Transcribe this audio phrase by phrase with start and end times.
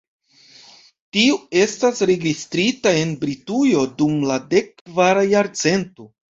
[1.17, 6.13] Tiu estas registrita en Britujo dum la dek kvara jarcento.